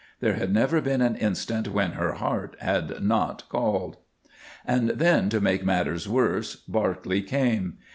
There 0.19 0.33
had 0.33 0.51
never 0.51 0.81
been 0.81 1.01
an 1.01 1.15
instant 1.15 1.67
when 1.71 1.91
her 1.91 2.13
heart 2.13 2.55
had 2.59 3.03
not 3.03 3.47
called. 3.49 3.97
And 4.65 4.89
then, 4.89 5.29
to 5.29 5.39
make 5.39 5.63
matters 5.63 6.09
worse, 6.09 6.55
Barclay 6.55 7.21
came. 7.21 7.77